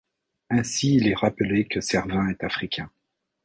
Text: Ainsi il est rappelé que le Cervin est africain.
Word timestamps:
Ainsi 0.49 0.95
il 0.95 1.07
est 1.07 1.13
rappelé 1.13 1.67
que 1.67 1.75
le 1.75 1.81
Cervin 1.81 2.27
est 2.29 2.43
africain. 2.43 2.89